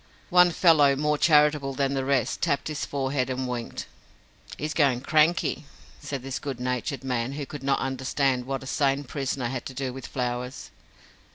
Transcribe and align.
One 0.31 0.49
fellow, 0.49 0.95
more 0.95 1.15
charitable 1.19 1.73
than 1.75 1.93
the 1.93 2.03
rest, 2.03 2.41
tapped 2.41 2.69
his 2.69 2.85
forehead 2.87 3.29
and 3.29 3.47
winked. 3.47 3.85
"He's 4.57 4.73
going 4.73 5.01
cranky," 5.01 5.65
said 6.01 6.23
this 6.23 6.39
good 6.39 6.59
natured 6.59 7.03
man, 7.03 7.33
who 7.33 7.45
could 7.45 7.61
not 7.61 7.77
understand 7.79 8.45
what 8.47 8.63
a 8.63 8.65
sane 8.65 9.03
prisoner 9.03 9.49
had 9.49 9.63
to 9.67 9.75
do 9.75 9.93
with 9.93 10.07
flowers. 10.07 10.71